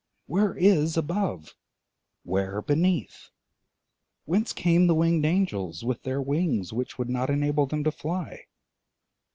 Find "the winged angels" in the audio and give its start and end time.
4.87-5.83